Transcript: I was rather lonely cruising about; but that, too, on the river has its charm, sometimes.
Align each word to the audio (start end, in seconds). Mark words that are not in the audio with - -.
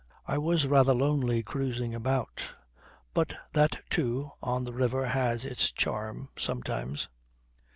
I 0.25 0.39
was 0.39 0.65
rather 0.65 0.95
lonely 0.95 1.43
cruising 1.43 1.93
about; 1.93 2.41
but 3.13 3.35
that, 3.53 3.83
too, 3.91 4.31
on 4.41 4.63
the 4.63 4.73
river 4.73 5.05
has 5.05 5.45
its 5.45 5.69
charm, 5.71 6.29
sometimes. 6.35 7.07